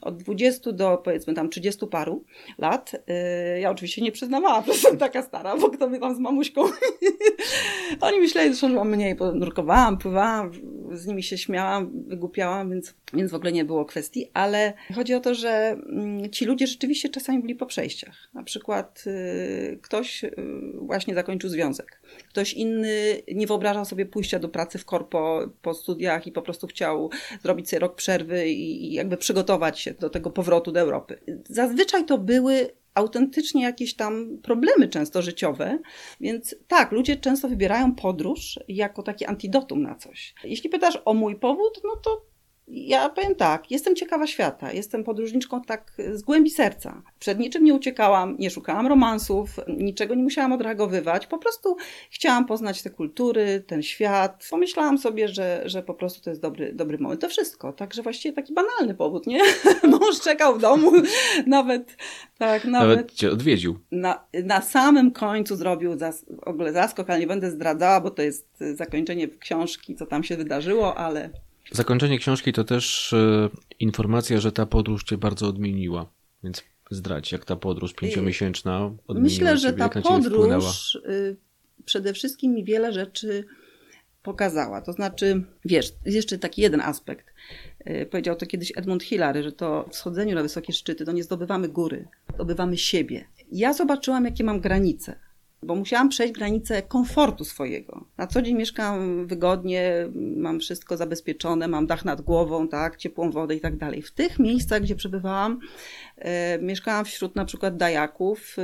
[0.00, 2.24] Od 20 do powiedzmy tam 30 paru
[2.58, 2.94] lat.
[2.94, 6.62] Y, Ja oczywiście nie przyznawałam, że jestem taka stara, bo kto mnie tam z mamuśką
[8.00, 10.50] oni myśleli że mam mniej, bo nurkowałam, pływałam,
[10.92, 15.20] z nimi się śmiałam, wygłupiałam, więc, więc w ogóle nie było kwestii, ale chodzi o
[15.20, 15.50] to, że
[15.88, 18.28] mm, ci ludzie rzeczywiście czasami byli po przejściach.
[18.34, 20.24] Na przykład y, ktoś
[20.74, 22.00] właśnie zakończył związek.
[22.36, 26.66] Ktoś inny nie wyobrażał sobie pójścia do pracy w korpo po studiach i po prostu
[26.66, 27.10] chciał
[27.42, 31.20] zrobić sobie rok przerwy i, jakby przygotować się do tego powrotu do Europy.
[31.44, 35.78] Zazwyczaj to były autentycznie jakieś tam problemy często życiowe.
[36.20, 40.34] Więc tak, ludzie często wybierają podróż jako taki antidotum na coś.
[40.44, 42.26] Jeśli pytasz o mój powód, no to
[42.68, 47.02] ja powiem tak, jestem ciekawa świata, jestem podróżniczką tak z głębi serca.
[47.18, 51.26] Przed niczym nie uciekałam, nie szukałam romansów, niczego nie musiałam odreagowywać.
[51.26, 51.76] Po prostu
[52.10, 54.48] chciałam poznać te kultury, ten świat.
[54.50, 57.20] Pomyślałam sobie, że, że po prostu to jest dobry, dobry moment.
[57.20, 57.72] To wszystko.
[57.72, 59.40] Także właściwie taki banalny powód, nie?
[59.90, 60.92] Mąż czekał w domu,
[61.46, 61.96] nawet
[62.38, 63.78] tak, nawet, nawet cię odwiedził.
[63.90, 68.22] Na, na samym końcu zrobił zas, w ogóle zaskok, ale nie będę zdradzała, bo to
[68.22, 71.30] jest zakończenie książki, co tam się wydarzyło, ale
[71.72, 73.48] Zakończenie książki to też e,
[73.78, 76.10] informacja, że ta podróż cię bardzo odmieniła.
[76.44, 81.36] Więc zdradź, jak ta podróż pięciomiesięczna odmieniła Myślę, że ciebie, ta podróż y,
[81.84, 83.44] przede wszystkim mi wiele rzeczy
[84.22, 84.82] pokazała.
[84.82, 87.26] To znaczy, wiesz, jest jeszcze taki jeden aspekt.
[87.90, 91.22] Y, powiedział to kiedyś Edmund Hillary, że to w schodzeniu na wysokie szczyty to nie
[91.22, 93.24] zdobywamy góry, zdobywamy siebie.
[93.52, 95.25] Ja zobaczyłam, jakie mam granice
[95.66, 98.04] bo musiałam przejść granicę komfortu swojego.
[98.16, 103.54] Na co dzień mieszkam wygodnie, mam wszystko zabezpieczone, mam dach nad głową, tak, ciepłą wodę
[103.54, 104.02] i tak dalej.
[104.02, 105.60] W tych miejscach, gdzie przebywałam,
[106.16, 108.62] e, mieszkałam wśród na przykład dajaków e,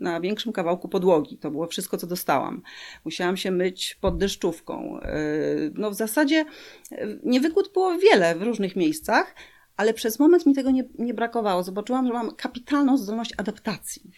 [0.00, 1.38] na większym kawałku podłogi.
[1.38, 2.62] To było wszystko, co dostałam.
[3.04, 5.00] Musiałam się myć pod deszczówką.
[5.00, 5.16] E,
[5.74, 6.44] no w zasadzie
[6.92, 9.34] e, niewygód było wiele w różnych miejscach,
[9.76, 11.62] ale przez moment mi tego nie, nie brakowało.
[11.62, 14.10] Zobaczyłam, że mam kapitalną zdolność adaptacji.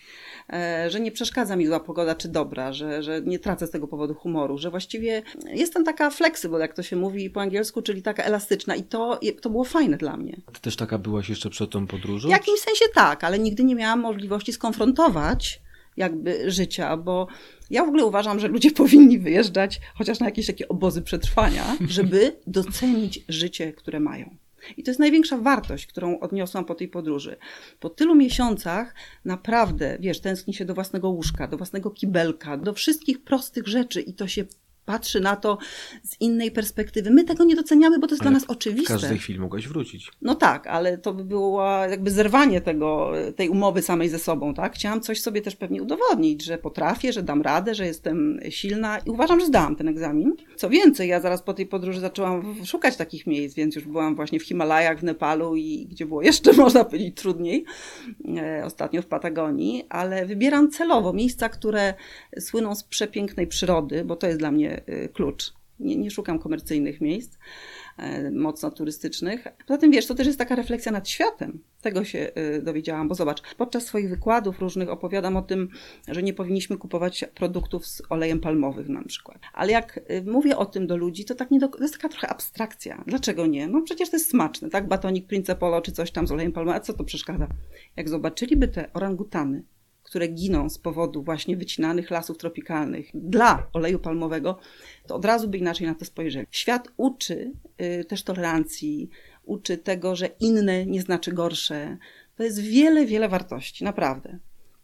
[0.52, 3.88] E, że nie przeszkadza mi zła pogoda czy dobra, że, że nie tracę z tego
[3.88, 8.22] powodu humoru, że właściwie jestem taka flexible, jak to się mówi po angielsku, czyli taka
[8.22, 10.36] elastyczna i to, to było fajne dla mnie.
[10.52, 12.28] Ty też taka byłaś jeszcze przed tą podróżą?
[12.28, 15.60] W jakimś sensie tak, ale nigdy nie miałam możliwości skonfrontować
[15.96, 17.26] jakby życia, bo
[17.70, 22.36] ja w ogóle uważam, że ludzie powinni wyjeżdżać chociaż na jakieś takie obozy przetrwania, żeby
[22.46, 24.36] docenić życie, które mają.
[24.76, 27.36] I to jest największa wartość, którą odniosłam po tej podróży.
[27.80, 33.24] Po tylu miesiącach naprawdę, wiesz, tęskni się do własnego łóżka, do własnego kibelka, do wszystkich
[33.24, 34.44] prostych rzeczy i to się
[34.86, 35.58] patrzy na to
[36.02, 37.10] z innej perspektywy.
[37.10, 38.98] My tego nie doceniamy, bo to jest ale dla nas oczywiste.
[38.98, 40.10] W każdej chwili mogłaś wrócić.
[40.22, 44.74] No tak, ale to by było jakby zerwanie tego, tej umowy samej ze sobą, tak?
[44.74, 49.10] Chciałam coś sobie też pewnie udowodnić, że potrafię, że dam radę, że jestem silna i
[49.10, 50.34] uważam, że zdałam ten egzamin.
[50.56, 54.40] Co więcej, ja zaraz po tej podróży zaczęłam szukać takich miejsc, więc już byłam właśnie
[54.40, 57.64] w Himalajach, w Nepalu i gdzie było jeszcze, można powiedzieć, trudniej.
[58.36, 61.94] E, ostatnio w Patagonii, ale wybieram celowo miejsca, które
[62.40, 64.75] słyną z przepięknej przyrody, bo to jest dla mnie
[65.14, 65.52] klucz.
[65.80, 67.38] Nie, nie szukam komercyjnych miejsc,
[67.98, 69.44] e, mocno turystycznych.
[69.66, 71.58] Poza tym, wiesz, to też jest taka refleksja nad światem.
[71.80, 75.68] Tego się y, dowiedziałam, bo zobacz, podczas swoich wykładów różnych opowiadam o tym,
[76.08, 79.38] że nie powinniśmy kupować produktów z olejem palmowym na przykład.
[79.52, 82.08] Ale jak y, mówię o tym do ludzi, to tak nie do, to jest taka
[82.08, 83.04] trochę abstrakcja.
[83.06, 83.68] Dlaczego nie?
[83.68, 84.88] No przecież to jest smaczne, tak?
[84.88, 87.48] Batonik Prince Polo czy coś tam z olejem palmowym, a co to przeszkadza?
[87.96, 89.62] Jak zobaczyliby te orangutany,
[90.06, 94.58] które giną z powodu właśnie wycinanych lasów tropikalnych dla oleju palmowego,
[95.06, 96.46] to od razu by inaczej na to spojrzeli.
[96.50, 99.10] Świat uczy y, też tolerancji,
[99.44, 101.96] uczy tego, że inne nie znaczy gorsze.
[102.36, 104.38] To jest wiele, wiele wartości, naprawdę.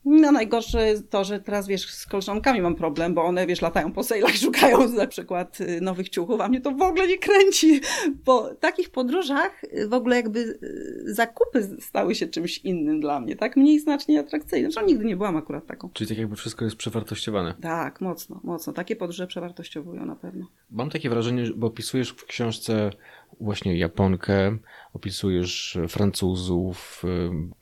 [0.05, 4.05] No najgorsze to, że teraz wiesz, z koleżankami mam problem, bo one wiesz, latają po
[4.05, 7.81] sejlach, szukają na przykład y, nowych ciuchów, a mnie to w ogóle nie kręci.
[8.25, 13.37] Po takich podróżach y, w ogóle jakby y, zakupy stały się czymś innym dla mnie,
[13.37, 13.57] tak?
[13.57, 14.73] Mniej znacznie atrakcyjnym.
[14.73, 15.91] Zresztą nigdy nie byłam akurat taką.
[15.93, 17.55] Czyli tak jakby wszystko jest przewartościowane.
[17.61, 18.73] Tak, mocno, mocno.
[18.73, 20.47] Takie podróże przewartościowują na pewno.
[20.71, 22.91] Mam takie wrażenie, bo opisujesz w książce
[23.41, 24.59] właśnie Japonkę,
[24.93, 27.03] opisujesz Francuzów.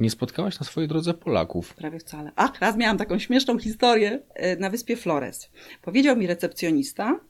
[0.00, 1.74] Nie spotkałaś na swojej drodze Polaków?
[1.74, 2.32] Prawie wcale.
[2.36, 5.50] Ach, raz miałam taką śmieszną historię e, na wyspie Flores.
[5.82, 7.20] Powiedział mi recepcjonista,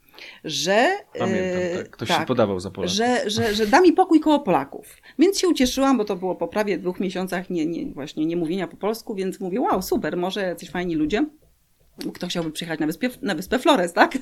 [0.44, 0.88] że.
[1.18, 1.90] Pamiętam, e, tak.
[1.90, 2.96] Ktoś tak, się podawał za Polaków.
[2.96, 4.96] Że, że, że da mi pokój koło Polaków.
[5.18, 8.68] Więc się ucieszyłam, bo to było po prawie dwóch miesiącach nie, nie, właśnie nie mówienia
[8.68, 11.26] po polsku, więc mówię, wow, super, może jacyś fajni ludzie.
[12.14, 14.18] Kto chciałby przyjechać na wyspę, na wyspę Flores, tak?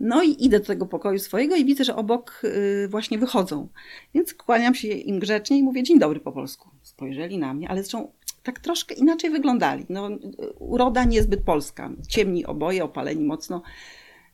[0.00, 3.68] No i idę do tego pokoju swojego i widzę, że obok y, właśnie wychodzą.
[4.14, 6.70] Więc kłaniam się im grzecznie i mówię dzień dobry po polsku.
[6.82, 9.86] Spojrzeli na mnie, ale zresztą tak troszkę inaczej wyglądali.
[9.88, 10.08] No,
[10.58, 11.90] uroda niezbyt polska.
[12.08, 13.62] Ciemni oboje, opaleni mocno.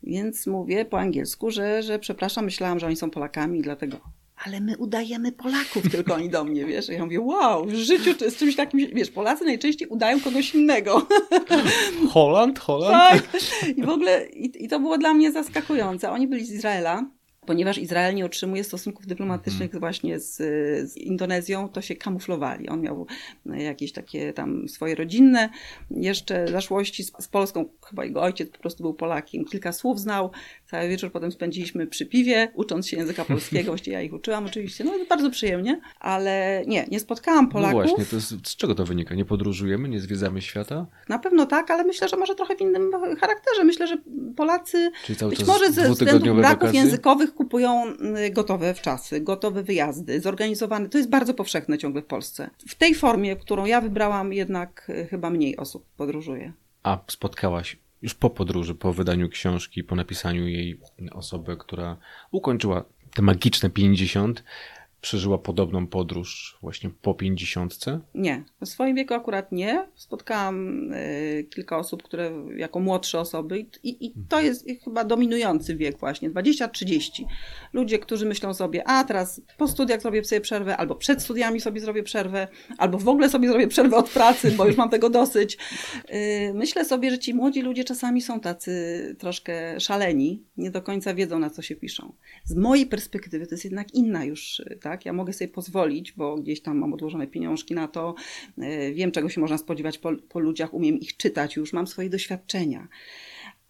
[0.02, 4.00] Więc mówię po angielsku, że, że przepraszam, myślałam, że oni są Polakami, dlatego
[4.46, 6.88] ale my udajemy Polaków, tylko oni do mnie, wiesz.
[6.88, 11.06] Ja mówię, wow, w życiu to jest czymś takim, wiesz, Polacy najczęściej udają kogoś innego.
[12.12, 12.92] Holland, Holland.
[12.92, 13.42] Tak.
[13.76, 16.10] I w ogóle, i, i to było dla mnie zaskakujące.
[16.10, 17.04] Oni byli z Izraela,
[17.46, 19.80] ponieważ Izrael nie otrzymuje stosunków dyplomatycznych hmm.
[19.80, 20.36] właśnie z,
[20.90, 22.68] z, Indonezją, to się kamuflowali.
[22.68, 23.06] On miał
[23.46, 25.48] jakieś takie tam swoje rodzinne
[25.90, 27.68] jeszcze zaszłości z, z, Polską.
[27.86, 29.44] Chyba jego ojciec po prostu był Polakiem.
[29.44, 30.30] Kilka słów znał,
[30.74, 33.70] Cały wieczór potem spędziliśmy przy piwie, ucząc się języka polskiego.
[33.72, 34.84] Właściwie ja ich uczyłam oczywiście.
[34.84, 37.80] No bardzo przyjemnie, ale nie, nie spotkałam Polaków.
[37.80, 39.14] No właśnie, to jest, z czego to wynika?
[39.14, 40.86] Nie podróżujemy, nie zwiedzamy świata?
[41.08, 43.64] Na pewno tak, ale myślę, że może trochę w innym charakterze.
[43.64, 43.96] Myślę, że
[44.36, 44.90] Polacy
[45.28, 46.80] być może ze dwutygodniowe braków wakacje?
[46.80, 47.84] językowych kupują
[48.26, 50.88] y, gotowe w czasy, gotowe wyjazdy, zorganizowane.
[50.88, 52.50] To jest bardzo powszechne ciągle w Polsce.
[52.68, 56.52] W tej formie, którą ja wybrałam, jednak y, chyba mniej osób podróżuje.
[56.82, 60.80] A spotkałaś już po podróży, po wydaniu książki, po napisaniu jej
[61.12, 61.96] osobę, która
[62.30, 64.44] ukończyła te magiczne 50,
[65.04, 67.84] przeżyła podobną podróż właśnie po 50.
[68.14, 69.88] Nie, w swoim wieku akurat nie.
[69.94, 75.76] Spotkałam y, kilka osób, które jako młodsze osoby i, i, i to jest chyba dominujący
[75.76, 77.24] wiek właśnie, 20-30.
[77.72, 81.80] Ludzie, którzy myślą sobie, a teraz po studiach zrobię sobie przerwę, albo przed studiami sobie
[81.80, 85.58] zrobię przerwę, albo w ogóle sobie zrobię przerwę od pracy, bo już mam tego dosyć.
[86.14, 91.14] Y, myślę sobie, że ci młodzi ludzie czasami są tacy troszkę szaleni, nie do końca
[91.14, 92.12] wiedzą na co się piszą.
[92.44, 95.06] Z mojej perspektywy to jest jednak inna już, y, tak?
[95.06, 98.14] Ja mogę sobie pozwolić, bo gdzieś tam mam odłożone pieniążki na to,
[98.58, 102.10] y, wiem czego się można spodziewać po, po ludziach, umiem ich czytać, już mam swoje
[102.10, 102.88] doświadczenia.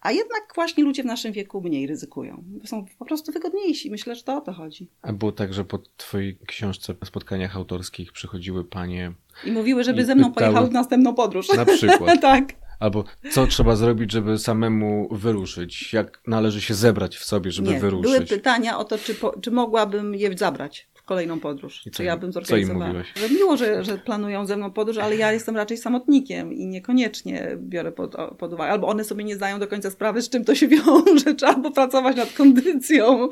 [0.01, 2.43] A jednak właśnie ludzie w naszym wieku mniej ryzykują.
[2.65, 3.91] Są po prostu wygodniejsi.
[3.91, 4.87] Myślę, że to o to chodzi.
[5.01, 9.13] A było tak, że po twojej książce, po spotkaniach autorskich przychodziły panie
[9.45, 11.47] I mówiły, żeby I ze mną pytały- pojechał w następną podróż.
[11.53, 12.53] na przykład, tak.
[12.79, 17.79] albo co trzeba zrobić, żeby samemu wyruszyć, jak należy się zebrać w sobie, żeby Nie,
[17.79, 18.11] wyruszyć.
[18.11, 21.81] były pytania o to, czy, po, czy mogłabym je zabrać kolejną podróż.
[21.85, 23.03] I co czy ja bym co im zorganizowała.
[23.15, 27.57] Że miło, że, że planują ze mną podróż, ale ja jestem raczej samotnikiem i niekoniecznie
[27.57, 28.71] biorę pod, pod uwagę.
[28.71, 31.35] Albo one sobie nie zdają do końca sprawy, z czym to się wiąże.
[31.37, 33.29] Trzeba popracować nad kondycją.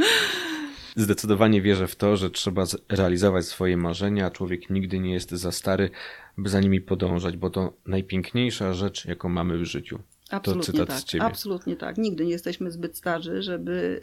[0.95, 5.51] Zdecydowanie wierzę w to, że trzeba realizować swoje marzenia, a człowiek nigdy nie jest za
[5.51, 5.89] stary,
[6.37, 9.99] by za nimi podążać, bo to najpiękniejsza rzecz, jaką mamy w życiu.
[10.33, 10.97] Absolutnie cytat tak.
[10.97, 11.23] z ciebie.
[11.23, 11.97] Absolutnie tak.
[11.97, 14.01] Nigdy nie jesteśmy zbyt starzy, żeby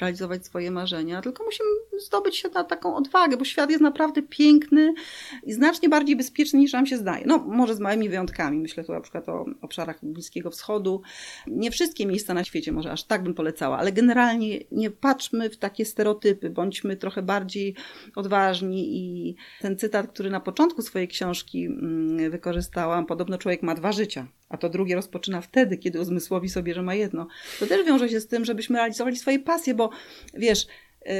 [0.00, 1.68] realizować swoje marzenia, tylko musimy
[2.06, 4.94] zdobyć się na taką odwagę, bo świat jest naprawdę piękny
[5.42, 7.24] i znacznie bardziej bezpieczny niż nam się zdaje.
[7.26, 8.58] No, może z małymi wyjątkami.
[8.58, 11.02] Myślę tu na przykład o obszarach Bliskiego Wschodu.
[11.46, 15.56] Nie wszystkie miejsca na świecie może aż tak bym polecała, ale generalnie nie patrzmy w
[15.56, 17.74] takie stereotypy, bądźmy trochę bardziej
[18.16, 23.92] odważni i ten cytat, który na początku swojej książki mm, wykorzystałam, podobno człowiek ma dwa
[23.92, 27.28] życia, a to drugie rozpoczyna wtedy, kiedy uzmysłowi sobie, że ma jedno.
[27.60, 29.90] To też wiąże się z tym, żebyśmy realizowali swoje pasje, bo
[30.34, 30.66] wiesz,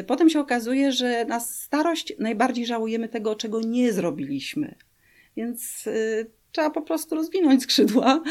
[0.01, 4.75] y, potem się okazuje, że na starość najbardziej żałujemy tego, czego nie zrobiliśmy.
[5.37, 8.23] Więc y, trzeba po prostu rozwinąć skrzydła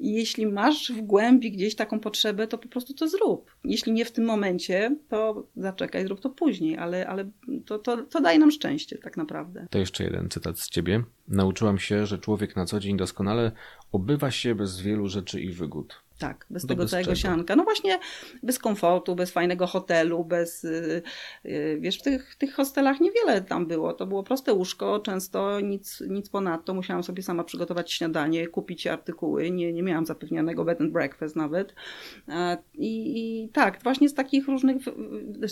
[0.00, 3.50] i jeśli masz w głębi gdzieś taką potrzebę, to po prostu to zrób.
[3.64, 7.30] Jeśli nie w tym momencie, to zaczekaj, zrób to później, ale, ale
[7.66, 9.66] to, to, to daje nam szczęście tak naprawdę.
[9.70, 11.02] To jeszcze jeden cytat z ciebie.
[11.28, 13.52] Nauczyłam się, że człowiek na co dzień doskonale
[13.92, 16.07] obywa się bez wielu rzeczy i wygód.
[16.18, 17.16] Tak, bez To tego bez całego czego?
[17.16, 17.56] sianka.
[17.56, 17.98] No właśnie
[18.42, 20.64] bez komfortu, bez fajnego hotelu, bez...
[20.64, 21.02] y,
[21.46, 23.92] y, Wiesz, w tych, tych hostelach niewiele tam było.
[23.92, 26.74] To było proste łóżko, często nic, nic ponadto.
[26.74, 29.50] Musiałam sobie sama przygotować śniadanie, kupić artykuły.
[29.50, 31.74] Nie, nie miałam zapewnionego bed and breakfast nawet.
[32.28, 34.76] A, I, I tak, właśnie z takich różnych...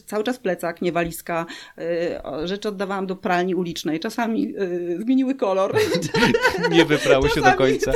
[0.06, 1.46] Cały czas plecak, nie walizka.
[2.24, 4.00] o, Rzeczy oddawałam do pralni ulicznej.
[4.00, 5.76] Czasami y, zmieniły kolor.
[6.70, 7.92] Nie wyprały się do końca.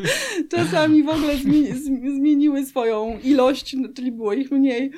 [0.56, 4.90] czasami w ogóle zmi, zmi- zmieniły swoją ilość, no, czyli było ich mniej.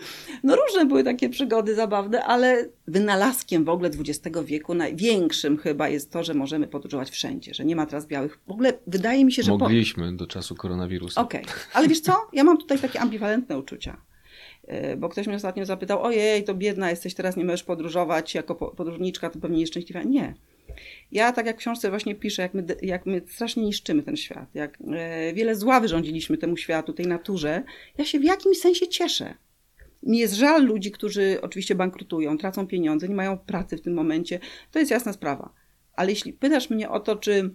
[0.43, 6.13] No różne były takie przygody zabawne, ale wynalazkiem w ogóle XX wieku największym chyba jest
[6.13, 8.39] to, że możemy podróżować wszędzie, że nie ma teraz białych.
[8.47, 9.51] W ogóle wydaje mi się, że...
[9.53, 11.21] po- Mogliśmy do czasu koronawirusa.
[11.21, 12.13] Okej, ale wiesz co?
[12.33, 13.97] Ja mam tutaj takie ambiwalentne uczucia.
[14.69, 18.55] Yy, Bo ktoś mnie ostatnio zapytał, ojej, to biedna jesteś, teraz nie możesz podróżować, jako
[18.55, 20.03] po- podróżniczka to pewnie nieszczęśliwa.
[20.03, 20.35] Nie.
[21.13, 24.55] Ja tak jak w książce właśnie piszę, jak my, jak my strasznie niszczymy ten świat,
[24.55, 27.63] jak e, wiele zła wyrządziliśmy temu światu, tej naturze,
[27.99, 29.35] ja się w jakimś sensie cieszę.
[30.03, 34.39] Mi jest żal ludzi, którzy oczywiście bankrutują, tracą pieniądze, nie mają pracy w tym momencie.
[34.73, 35.53] To jest jasna sprawa.
[35.93, 37.51] Ale jeśli pytasz mnie o to, czy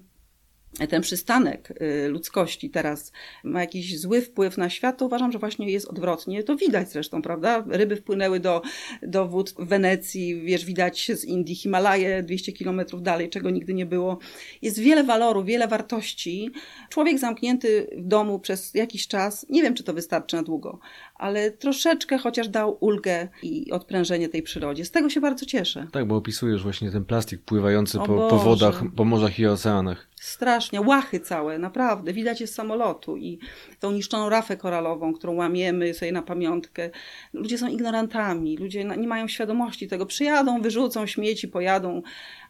[0.90, 3.12] ten przystanek y, ludzkości teraz
[3.44, 6.44] ma jakiś zły wpływ na świat, to uważam, że właśnie jest odwrotnie.
[6.44, 7.64] To widać zresztą, prawda?
[7.68, 8.62] Ryby wpłynęły do,
[9.02, 13.86] do wód w Wenecji, wiesz, widać z Indii, Himalaje 200 kilometrów dalej, czego nigdy nie
[13.86, 14.18] było.
[14.62, 16.52] Jest wiele walorów, wiele wartości.
[16.90, 20.80] Człowiek zamknięty w domu przez jakiś czas, nie wiem, czy to wystarczy na długo,
[21.22, 24.86] ale troszeczkę chociaż dał ulgę i odprężenie tej przyrodzie.
[24.86, 25.88] Z tego się bardzo cieszę.
[25.92, 30.08] Tak, bo opisujesz właśnie ten plastik pływający po, po wodach, po morzach i oceanach.
[30.16, 32.14] Strasznie, łachy całe, naprawdę.
[32.14, 33.40] Widać je z samolotu i
[33.80, 36.90] tą niszczoną rafę koralową, którą łamiemy sobie na pamiątkę.
[37.34, 40.06] Ludzie są ignorantami, ludzie nie mają świadomości tego.
[40.06, 42.02] Przyjadą, wyrzucą śmieci, pojadą,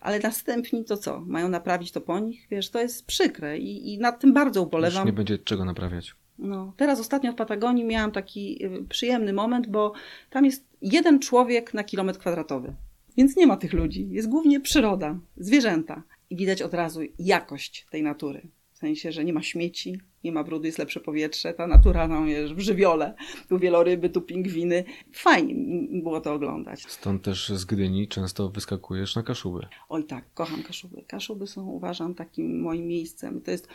[0.01, 1.21] ale następni to co?
[1.27, 2.47] Mają naprawić to po nich?
[2.51, 5.05] Wiesz, to jest przykre i, i nad tym bardzo Już ubolewam.
[5.05, 6.15] nie będzie czego naprawiać.
[6.41, 9.93] No, teraz ostatnio w Patagonii miałam taki y, przyjemny moment, bo
[10.29, 12.73] tam jest jeden człowiek na kilometr kwadratowy.
[13.17, 14.09] Więc nie ma tych ludzi.
[14.11, 16.03] Jest głównie przyroda, zwierzęta.
[16.29, 18.41] I widać od razu jakość tej natury.
[18.73, 21.53] W sensie, że nie ma śmieci, nie ma brudu, jest lepsze powietrze.
[21.53, 23.13] Ta natura no, jest w żywiole.
[23.49, 24.83] Tu wieloryby, tu pingwiny.
[25.13, 25.55] Fajnie
[26.03, 26.85] było to oglądać.
[26.87, 29.67] Stąd też z Gdyni często wyskakujesz na Kaszuby.
[29.89, 31.03] Oj tak, kocham Kaszuby.
[31.07, 33.41] Kaszuby są, uważam, takim moim miejscem.
[33.41, 33.67] To jest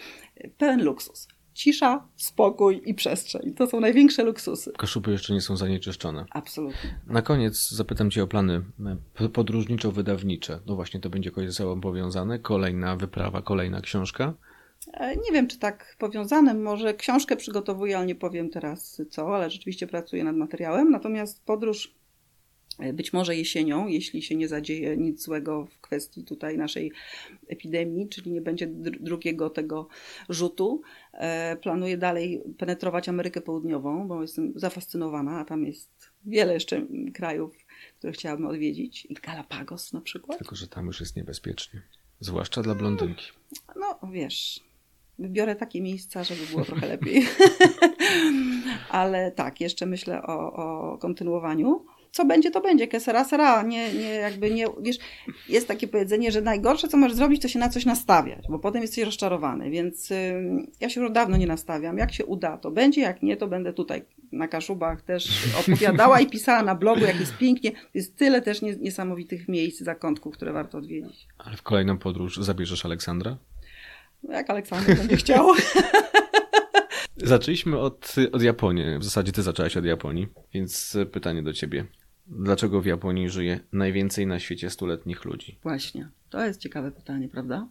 [0.59, 3.55] pełen luksus cisza, spokój i przestrzeń.
[3.55, 4.73] To są największe luksusy.
[4.79, 6.25] Kaszuby jeszcze nie są zanieczyszczone.
[6.31, 7.01] Absolutnie.
[7.07, 8.62] Na koniec zapytam Cię o plany
[9.21, 10.59] e, podróżniczo-wydawnicze.
[10.66, 12.38] No właśnie, to będzie jakoś ze sobą powiązane?
[12.38, 14.35] Kolejna wyprawa, kolejna książka?
[14.92, 16.55] E, nie wiem, czy tak powiązane.
[16.55, 20.90] Może książkę przygotowuję, ale nie powiem teraz co, ale rzeczywiście pracuję nad materiałem.
[20.90, 21.95] Natomiast podróż
[22.92, 26.92] być może jesienią, jeśli się nie zadzieje nic złego w kwestii tutaj naszej
[27.48, 28.66] epidemii, czyli nie będzie
[29.00, 29.88] drugiego tego
[30.28, 36.86] rzutu, e, planuję dalej penetrować Amerykę Południową, bo jestem zafascynowana, a tam jest wiele jeszcze
[37.14, 37.66] krajów,
[37.98, 39.06] które chciałabym odwiedzić.
[39.06, 40.38] I Galapagos na przykład.
[40.38, 41.82] Tylko, że tam już jest niebezpiecznie.
[42.20, 43.26] Zwłaszcza dla blondynki.
[43.76, 44.60] No, wiesz,
[45.18, 47.26] wybiorę takie miejsca, żeby było trochę lepiej.
[48.90, 51.86] Ale tak, jeszcze myślę o, o kontynuowaniu
[52.16, 53.62] co będzie, to będzie, que sera.
[53.62, 54.96] Nie, nie, jakby nie, wiesz,
[55.48, 58.83] jest takie powiedzenie, że najgorsze, co możesz zrobić, to się na coś nastawiać, bo potem
[58.83, 60.12] jesteś rozczarowany, więc
[60.81, 61.98] ja się już dawno nie nastawiam.
[61.98, 64.02] Jak się uda, to będzie, jak nie, to będę tutaj
[64.33, 65.29] na Kaszubach też
[65.61, 67.72] opowiadała i pisała na blogu, jak jest pięknie.
[67.94, 71.26] Jest tyle też niesamowitych miejsc, zakątków, które warto odwiedzić.
[71.38, 73.37] Ale w kolejną podróż zabierzesz Aleksandra?
[74.29, 75.48] Jak Aleksander będzie chciał.
[77.16, 78.98] Zaczęliśmy od, od Japonii.
[78.98, 81.85] W zasadzie ty zaczęłaś od Japonii, więc pytanie do ciebie.
[82.28, 85.58] Dlaczego w Japonii żyje najwięcej na świecie stuletnich ludzi?
[85.62, 87.68] Właśnie, to jest ciekawe pytanie, prawda?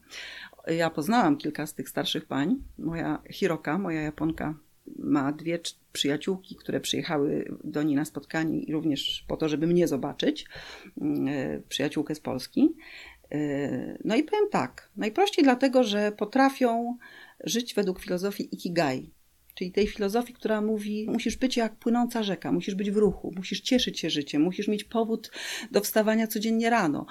[0.68, 2.56] Ja poznałam kilka z tych starszych pań.
[2.78, 4.54] Moja Hiroka, moja Japonka,
[5.00, 5.60] ma dwie
[5.94, 10.46] przyjaciółki, które przyjechały do niej na spotkanie i również po to, żeby mnie zobaczyć.
[11.02, 12.76] Mm, e, przyjaciółkę z Polski.
[13.32, 16.98] E, no i powiem tak, najprościej dlatego, że potrafią
[17.44, 19.12] żyć według filozofii Ikigai,
[19.56, 23.62] czyli tej filozofii, która mówi, musisz być jak płynąca rzeka, musisz być w ruchu, musisz
[23.62, 25.32] cieszyć się życiem, musisz mieć powód
[25.72, 27.06] do wstawania codziennie rano.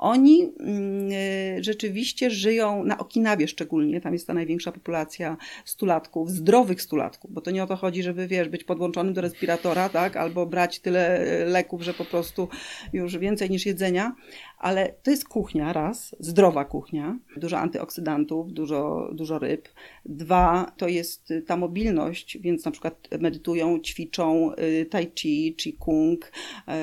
[0.00, 6.82] Oni mm, e, rzeczywiście żyją na Okinawie szczególnie, tam jest ta największa populacja stulatków, zdrowych
[6.82, 10.46] stulatków, bo to nie o to chodzi, żeby wiesz, być podłączonym do respiratora, tak, albo
[10.46, 12.48] brać tyle e, leków, że po prostu
[12.92, 14.14] już więcej niż jedzenia,
[14.58, 19.68] ale to jest kuchnia, raz, zdrowa kuchnia, dużo antyoksydantów, dużo, dużo ryb.
[20.04, 26.32] Dwa, to jest ta mobilność, więc na przykład medytują, ćwiczą y, tai chi, chi kung.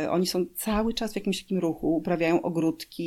[0.10, 3.07] Oni są cały czas w jakimś takim ruchu, uprawiają ogródki,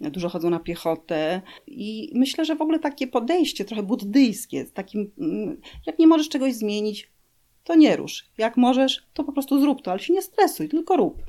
[0.00, 5.60] dużo chodzą na piechotę i myślę, że w ogóle takie podejście trochę buddyjskie, takim, mm,
[5.86, 7.10] jak nie możesz czegoś zmienić,
[7.64, 8.30] to nie rusz.
[8.38, 11.22] Jak możesz, to po prostu zrób to, ale się nie stresuj, tylko rób.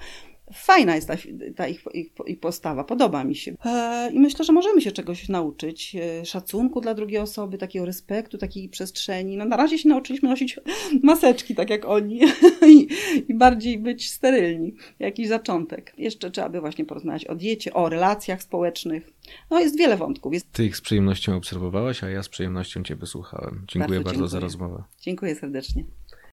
[0.53, 1.13] Fajna jest ta,
[1.55, 3.55] ta ich, ich, ich, postawa, podoba mi się.
[3.65, 5.95] E, I myślę, że możemy się czegoś nauczyć.
[5.95, 9.37] E, szacunku dla drugiej osoby, takiego respektu, takiej przestrzeni.
[9.37, 10.59] No, na razie się nauczyliśmy nosić
[11.03, 12.21] maseczki, tak jak oni,
[12.73, 12.87] I,
[13.27, 14.75] i bardziej być sterylni.
[14.99, 15.93] Jakiś zaczątek.
[15.97, 19.09] Jeszcze trzeba by właśnie porozmawiać o diecie, o relacjach społecznych.
[19.51, 20.33] No, jest wiele wątków.
[20.33, 20.51] Jest...
[20.51, 23.65] Ty ich z przyjemnością obserwowałaś, a ja z przyjemnością Cię wysłuchałem.
[23.67, 24.29] Dziękuję bardzo, bardzo dziękuję.
[24.29, 24.83] za rozmowę.
[25.01, 25.83] Dziękuję serdecznie.